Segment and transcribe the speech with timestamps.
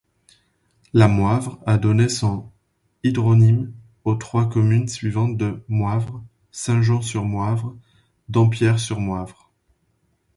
[0.93, 2.51] La Moivre a donné son
[3.03, 3.71] hydronyme
[4.03, 7.77] aux trois communes suivantes de Moivre, Saint-Jean-sur-Moivre,
[8.27, 9.51] Dampierre-sur-Moivre.